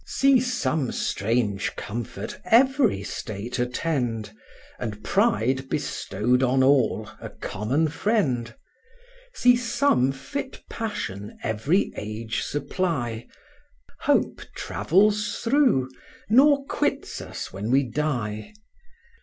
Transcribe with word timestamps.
See 0.07 0.39
some 0.39 0.91
strange 0.91 1.75
comfort 1.75 2.39
every 2.45 3.03
state 3.03 3.59
attend, 3.59 4.31
And 4.79 5.03
pride 5.03 5.69
bestowed 5.69 6.41
on 6.41 6.63
all, 6.63 7.07
a 7.21 7.29
common 7.29 7.87
friend; 7.87 8.51
See 9.35 9.55
some 9.55 10.11
fit 10.11 10.63
passion 10.71 11.37
every 11.43 11.93
age 11.97 12.41
supply, 12.41 13.27
Hope 13.99 14.41
travels 14.55 15.37
through, 15.43 15.87
nor 16.31 16.65
quits 16.65 17.21
us 17.21 17.53
when 17.53 17.69
we 17.69 17.83
die. 17.83 18.53